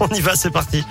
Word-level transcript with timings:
On 0.00 0.08
y 0.08 0.20
va, 0.20 0.34
c'est 0.34 0.50
parti. 0.50 0.84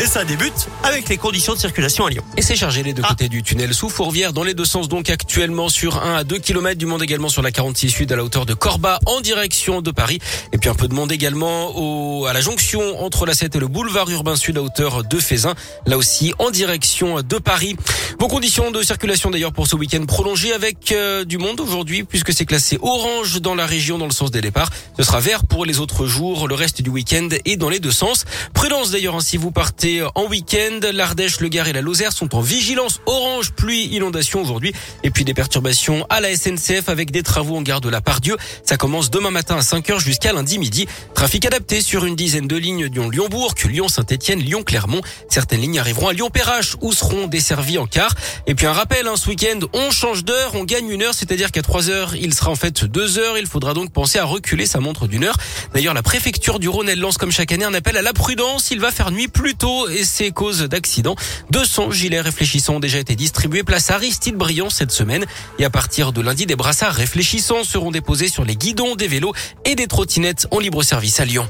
Et 0.00 0.06
ça 0.06 0.24
débute 0.24 0.68
avec 0.84 1.08
les 1.08 1.16
conditions 1.16 1.54
de 1.54 1.58
circulation 1.58 2.06
à 2.06 2.10
Lyon. 2.10 2.22
Et 2.36 2.42
c'est 2.42 2.54
chargé 2.54 2.84
les 2.84 2.92
deux 2.92 3.02
ah. 3.04 3.08
côtés 3.08 3.28
du 3.28 3.42
tunnel 3.42 3.74
sous 3.74 3.88
Fourvière 3.88 4.32
dans 4.32 4.44
les 4.44 4.54
deux 4.54 4.64
sens 4.64 4.88
donc 4.88 5.10
actuellement 5.10 5.68
sur 5.68 6.00
1 6.00 6.14
à 6.18 6.24
2 6.24 6.38
km 6.38 6.78
du 6.78 6.86
monde 6.86 7.02
également 7.02 7.28
sur 7.28 7.42
la 7.42 7.50
46 7.50 7.90
sud 7.90 8.12
à 8.12 8.16
la 8.16 8.22
hauteur 8.22 8.46
de 8.46 8.54
Corba 8.54 9.00
en 9.06 9.20
direction 9.20 9.82
de 9.82 9.90
Paris. 9.90 10.20
Et 10.52 10.58
puis 10.58 10.70
un 10.70 10.76
peu 10.76 10.86
de 10.86 10.94
monde 10.94 11.10
également 11.10 11.72
au, 11.76 12.26
à 12.26 12.32
la 12.32 12.40
jonction 12.40 13.02
entre 13.02 13.26
la 13.26 13.34
7 13.34 13.56
et 13.56 13.58
le 13.58 13.66
boulevard 13.66 14.08
urbain 14.08 14.36
sud 14.36 14.56
à 14.58 14.62
hauteur 14.62 15.02
de 15.02 15.18
Fézin. 15.18 15.56
Là 15.84 15.98
aussi 15.98 16.32
en 16.38 16.50
direction 16.50 17.20
de 17.22 17.38
Paris. 17.38 17.74
Vos 18.20 18.28
conditions 18.28 18.70
de 18.70 18.82
circulation 18.82 19.30
d'ailleurs 19.30 19.52
pour 19.52 19.66
ce 19.66 19.74
week-end 19.74 20.06
prolongé 20.06 20.52
avec 20.52 20.92
euh, 20.92 21.24
du 21.24 21.38
monde 21.38 21.60
aujourd'hui 21.60 22.04
puisque 22.04 22.32
c'est 22.32 22.46
classé 22.46 22.78
orange 22.82 23.40
dans 23.40 23.56
la 23.56 23.66
région 23.66 23.98
dans 23.98 24.06
le 24.06 24.12
sens 24.12 24.30
des 24.30 24.42
départs. 24.42 24.70
Ce 24.96 25.02
sera 25.02 25.18
vert 25.18 25.44
pour 25.44 25.64
les 25.64 25.80
autres 25.80 26.06
jours, 26.06 26.46
le 26.46 26.54
reste 26.54 26.82
du 26.82 26.90
week-end 26.90 27.28
et 27.44 27.56
dans 27.56 27.68
les 27.68 27.80
deux 27.80 27.90
sens. 27.90 28.26
Prudence 28.54 28.92
d'ailleurs 28.92 29.16
hein, 29.16 29.20
si 29.20 29.36
vous 29.36 29.50
partez 29.50 29.87
en 30.14 30.26
week-end. 30.26 30.80
L'Ardèche, 30.92 31.40
le 31.40 31.48
Gard 31.48 31.68
et 31.68 31.72
la 31.72 31.80
Lozère 31.80 32.12
sont 32.12 32.34
en 32.34 32.40
vigilance 32.40 33.00
orange 33.06 33.52
pluie 33.52 33.86
inondation 33.86 34.42
aujourd'hui. 34.42 34.72
Et 35.02 35.10
puis 35.10 35.24
des 35.24 35.34
perturbations 35.34 36.06
à 36.10 36.20
la 36.20 36.34
SNCF 36.34 36.88
avec 36.88 37.10
des 37.10 37.22
travaux 37.22 37.56
en 37.56 37.62
gare 37.62 37.80
de 37.80 37.88
la 37.88 38.00
Pardieu. 38.00 38.36
Ça 38.64 38.76
commence 38.76 39.10
demain 39.10 39.30
matin 39.30 39.56
à 39.56 39.60
5h 39.60 39.98
jusqu'à 39.98 40.32
lundi 40.32 40.58
midi. 40.58 40.86
Trafic 41.14 41.44
adapté 41.46 41.80
sur 41.80 42.04
une 42.04 42.16
dizaine 42.16 42.46
de 42.46 42.56
lignes 42.56 42.86
Lyon-Lyonbourg, 42.86 43.54
Lyon-Saint-Etienne, 43.64 44.40
Lyon-Clermont. 44.40 45.00
Certaines 45.28 45.60
lignes 45.60 45.78
arriveront 45.78 46.08
à 46.08 46.12
Lyon-Perrache 46.12 46.76
où 46.80 46.92
seront 46.92 47.26
desservies 47.26 47.78
en 47.78 47.86
car. 47.86 48.14
Et 48.46 48.54
puis 48.54 48.66
un 48.66 48.72
rappel, 48.72 49.06
hein, 49.06 49.16
ce 49.16 49.28
week-end, 49.28 49.60
on 49.72 49.90
change 49.90 50.24
d'heure, 50.24 50.52
on 50.54 50.64
gagne 50.64 50.88
une 50.88 51.02
heure, 51.02 51.14
c'est-à-dire 51.14 51.52
qu'à 51.52 51.62
3 51.62 51.90
heures, 51.90 52.14
il 52.16 52.34
sera 52.34 52.50
en 52.50 52.56
fait 52.56 52.84
2 52.84 53.18
heures. 53.18 53.38
Il 53.38 53.46
faudra 53.46 53.74
donc 53.74 53.92
penser 53.92 54.18
à 54.18 54.24
reculer 54.24 54.66
sa 54.66 54.80
montre 54.80 55.06
d'une 55.06 55.24
heure. 55.24 55.36
D'ailleurs, 55.74 55.94
la 55.94 56.02
préfecture 56.02 56.58
du 56.58 56.68
Rhône, 56.68 56.88
elle 56.88 57.00
lance 57.00 57.18
comme 57.18 57.30
chaque 57.30 57.52
année 57.52 57.64
un 57.64 57.74
appel 57.74 57.96
à 57.96 58.02
la 58.02 58.12
prudence. 58.12 58.70
Il 58.70 58.80
va 58.80 58.90
faire 58.90 59.10
nuit 59.10 59.28
plus 59.28 59.54
tôt 59.54 59.77
et 59.86 60.04
ses 60.04 60.32
causes 60.32 60.62
d'accident. 60.62 61.14
200 61.50 61.92
gilets 61.92 62.20
réfléchissants 62.20 62.76
ont 62.76 62.80
déjà 62.80 62.98
été 62.98 63.14
distribués 63.14 63.62
place 63.62 63.90
Aristide 63.90 64.36
Briand 64.36 64.70
cette 64.70 64.90
semaine. 64.90 65.26
Et 65.58 65.64
à 65.64 65.70
partir 65.70 66.12
de 66.12 66.20
lundi, 66.20 66.46
des 66.46 66.56
brassards 66.56 66.94
réfléchissants 66.94 67.64
seront 67.64 67.90
déposés 67.90 68.28
sur 68.28 68.44
les 68.44 68.56
guidons 68.56 68.96
des 68.96 69.08
vélos 69.08 69.32
et 69.64 69.74
des 69.74 69.86
trottinettes 69.86 70.46
en 70.50 70.58
libre 70.58 70.82
service 70.82 71.20
à 71.20 71.24
Lyon. 71.24 71.48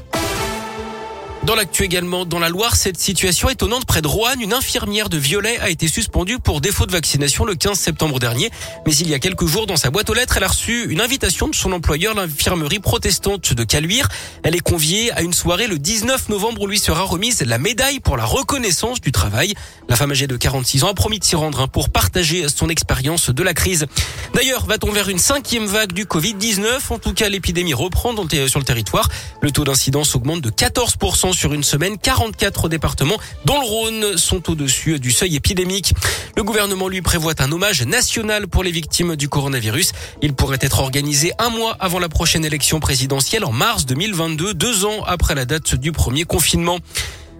Dans 1.49 1.55
l'actu 1.55 1.81
également, 1.81 2.25
dans 2.25 2.37
la 2.37 2.47
Loire, 2.47 2.75
cette 2.75 2.99
situation 2.99 3.49
étonnante 3.49 3.87
près 3.87 4.03
de 4.03 4.07
Roanne, 4.07 4.39
une 4.39 4.53
infirmière 4.53 5.09
de 5.09 5.17
Violet 5.17 5.57
a 5.57 5.71
été 5.71 5.87
suspendue 5.87 6.37
pour 6.37 6.61
défaut 6.61 6.85
de 6.85 6.91
vaccination 6.91 7.43
le 7.43 7.55
15 7.55 7.75
septembre 7.75 8.19
dernier. 8.19 8.51
Mais 8.85 8.95
il 8.95 9.09
y 9.09 9.15
a 9.15 9.19
quelques 9.19 9.47
jours, 9.47 9.65
dans 9.65 9.75
sa 9.75 9.89
boîte 9.89 10.11
aux 10.11 10.13
lettres, 10.13 10.37
elle 10.37 10.43
a 10.43 10.49
reçu 10.49 10.85
une 10.91 11.01
invitation 11.01 11.47
de 11.47 11.55
son 11.55 11.71
employeur, 11.71 12.13
l'infirmerie 12.13 12.77
protestante 12.77 13.55
de 13.55 13.63
Caluire. 13.63 14.09
Elle 14.43 14.55
est 14.55 14.59
conviée 14.59 15.11
à 15.13 15.23
une 15.23 15.33
soirée 15.33 15.65
le 15.65 15.79
19 15.79 16.29
novembre 16.29 16.61
où 16.61 16.67
lui 16.67 16.77
sera 16.77 17.01
remise 17.01 17.41
la 17.41 17.57
médaille 17.57 17.99
pour 17.99 18.15
la 18.15 18.25
reconnaissance 18.25 19.01
du 19.01 19.11
travail. 19.11 19.55
La 19.87 19.95
femme 19.95 20.11
âgée 20.11 20.27
de 20.27 20.37
46 20.37 20.83
ans 20.83 20.89
a 20.89 20.93
promis 20.93 21.17
de 21.17 21.23
s'y 21.23 21.35
rendre 21.35 21.61
hein, 21.61 21.67
pour 21.67 21.89
partager 21.89 22.47
son 22.47 22.69
expérience 22.69 23.31
de 23.31 23.41
la 23.41 23.55
crise. 23.55 23.87
D'ailleurs, 24.35 24.67
va-t-on 24.67 24.91
vers 24.91 25.09
une 25.09 25.17
cinquième 25.17 25.65
vague 25.65 25.93
du 25.93 26.05
Covid-19 26.05 26.91
En 26.91 26.99
tout 26.99 27.15
cas, 27.15 27.27
l'épidémie 27.27 27.73
reprend 27.73 28.13
sur 28.47 28.59
le 28.59 28.65
territoire. 28.65 29.09
Le 29.41 29.49
taux 29.49 29.63
d'incidence 29.63 30.15
augmente 30.15 30.41
de 30.41 30.51
14% 30.51 31.38
sur 31.39 31.53
une 31.53 31.63
semaine. 31.63 31.97
44 31.97 32.67
départements, 32.67 33.17
dont 33.45 33.59
le 33.59 33.65
Rhône, 33.65 34.17
sont 34.17 34.49
au-dessus 34.51 34.99
du 34.99 35.11
seuil 35.11 35.37
épidémique. 35.37 35.93
Le 36.35 36.43
gouvernement 36.43 36.89
lui 36.89 37.01
prévoit 37.01 37.33
un 37.39 37.51
hommage 37.51 37.81
national 37.83 38.47
pour 38.47 38.61
les 38.61 38.71
victimes 38.71 39.15
du 39.15 39.29
coronavirus. 39.29 39.93
Il 40.21 40.33
pourrait 40.33 40.59
être 40.59 40.79
organisé 40.81 41.31
un 41.39 41.49
mois 41.49 41.77
avant 41.79 41.99
la 41.99 42.09
prochaine 42.09 42.43
élection 42.43 42.81
présidentielle 42.81 43.45
en 43.45 43.53
mars 43.53 43.85
2022, 43.85 44.53
deux 44.53 44.83
ans 44.83 45.03
après 45.05 45.33
la 45.33 45.45
date 45.45 45.75
du 45.75 45.93
premier 45.93 46.25
confinement. 46.25 46.79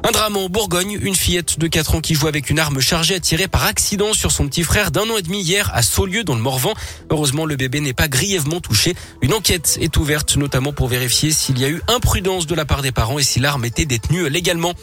Un 0.02 0.12
drame 0.12 0.38
en 0.38 0.48
Bourgogne, 0.48 0.98
une 1.02 1.14
fillette 1.14 1.60
de 1.60 1.68
4 1.68 1.96
ans 1.96 2.00
qui 2.00 2.16
joue 2.16 2.28
avec 2.28 2.50
une 2.50 2.58
arme 2.58 2.80
chargée 2.80 3.16
a 3.16 3.20
tiré 3.20 3.50
par 3.50 3.66
accident 3.66 4.14
sur 4.14 4.32
son 4.32 4.48
petit 4.48 4.64
frère 4.64 4.92
d'un 4.92 5.10
an 5.10 5.18
et 5.18 5.22
demi 5.22 5.42
hier 5.42 5.70
à 5.74 5.82
Saulieu 5.82 6.24
dans 6.24 6.36
le 6.36 6.42
Morvan. 6.42 6.74
Heureusement, 7.10 7.46
le 7.46 7.58
bébé 7.58 7.82
n'est 7.82 7.94
pas 7.94 8.08
grièvement 8.08 8.62
touché. 8.62 8.96
Une 9.22 9.34
enquête 9.34 9.78
est 9.82 9.98
ouverte 9.98 10.38
notamment 10.38 10.72
pour 10.72 10.88
vérifier 10.88 11.34
s'il 11.34 11.60
y 11.60 11.66
a 11.66 11.68
eu 11.68 11.82
imprudence 11.90 12.48
de 12.48 12.56
la 12.56 12.64
part 12.64 12.82
des 12.82 12.94
parents 12.94 13.20
et 13.20 13.24
si 13.24 13.42
l'arme 13.42 13.66
était 13.66 13.86
détenue 13.86 14.30
légalement. 14.30 14.74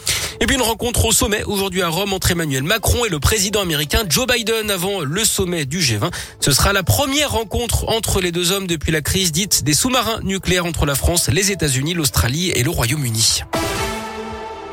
Et 0.41 0.47
puis 0.47 0.56
une 0.56 0.62
rencontre 0.62 1.06
au 1.06 1.12
sommet 1.12 1.44
aujourd'hui 1.44 1.81
à 1.81 1.88
Rome 1.88 2.12
entre 2.12 2.31
Emmanuel 2.31 2.62
Macron 2.62 3.06
et 3.06 3.09
le 3.09 3.19
président 3.19 3.62
américain 3.62 4.04
Joe 4.06 4.27
Biden 4.27 4.71
avant 4.71 5.00
le 5.00 5.25
sommet 5.25 5.65
du 5.65 5.81
G20. 5.81 6.12
Ce 6.41 6.53
sera 6.53 6.75
la 6.75 6.83
première 6.83 7.33
rencontre 7.33 7.88
entre 7.88 8.21
les 8.21 8.33
deux 8.33 8.53
hommes 8.53 8.66
depuis 8.66 8.93
la 8.93 9.00
crise 9.00 9.33
dite 9.33 9.65
des 9.65 9.75
sous-marins 9.75 10.21
nucléaires 10.25 10.66
entre 10.66 10.84
la 10.84 10.94
France, 10.94 11.31
les 11.31 11.53
États-Unis, 11.53 11.94
l'Australie 11.94 12.50
et 12.50 12.62
le 12.62 12.71
Royaume-Uni. 12.71 13.43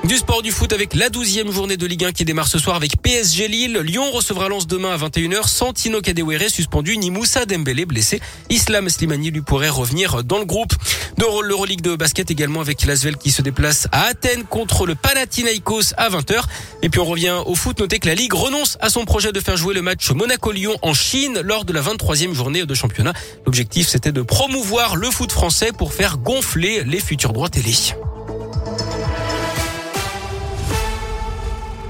Du 0.03 0.17
sport 0.17 0.41
du 0.41 0.51
foot 0.51 0.73
avec 0.73 0.95
la 0.95 1.09
douzième 1.09 1.49
journée 1.49 1.77
de 1.77 1.85
Ligue 1.85 2.03
1 2.03 2.11
qui 2.11 2.25
démarre 2.25 2.49
ce 2.49 2.59
soir 2.59 2.75
avec 2.75 3.01
PSG 3.01 3.47
Lille. 3.47 3.77
Lyon 3.77 4.11
recevra 4.11 4.49
Lens 4.49 4.67
demain 4.67 4.91
à 4.93 4.97
21h. 4.97 5.47
Santino 5.47 6.01
Kadewere 6.01 6.49
suspendu, 6.49 6.97
ni 6.97 7.09
Moussa 7.09 7.45
Dembélé 7.45 7.85
blessé. 7.85 8.19
Islam 8.49 8.89
Slimani 8.89 9.31
lui 9.31 9.41
pourrait 9.41 9.69
revenir 9.69 10.25
dans 10.25 10.39
le 10.39 10.45
groupe. 10.45 10.73
De 11.17 11.23
l'Euroleague 11.41 11.79
de 11.79 11.95
basket 11.95 12.29
également 12.31 12.59
avec 12.59 12.85
Lasvel 12.85 13.15
qui 13.15 13.31
se 13.31 13.41
déplace 13.41 13.87
à 13.93 14.07
Athènes 14.07 14.43
contre 14.43 14.85
le 14.85 14.95
Panathinaikos 14.95 15.93
à 15.95 16.09
20h. 16.09 16.41
Et 16.81 16.89
puis 16.89 16.99
on 16.99 17.05
revient 17.05 17.37
au 17.45 17.55
foot. 17.55 17.79
Notez 17.79 17.99
que 17.99 18.07
la 18.07 18.15
Ligue 18.15 18.33
renonce 18.33 18.77
à 18.81 18.89
son 18.89 19.05
projet 19.05 19.31
de 19.31 19.39
faire 19.39 19.55
jouer 19.55 19.73
le 19.73 19.81
match 19.81 20.11
Monaco-Lyon 20.11 20.77
en 20.81 20.93
Chine 20.93 21.39
lors 21.41 21.63
de 21.63 21.71
la 21.71 21.81
23e 21.81 22.33
journée 22.33 22.65
de 22.65 22.73
championnat. 22.73 23.13
L'objectif 23.45 23.87
c'était 23.87 24.11
de 24.11 24.21
promouvoir 24.21 24.97
le 24.97 25.09
foot 25.09 25.31
français 25.31 25.71
pour 25.71 25.93
faire 25.93 26.17
gonfler 26.17 26.83
les 26.83 26.99
futurs 26.99 27.31
droits 27.31 27.49
télé. 27.49 27.73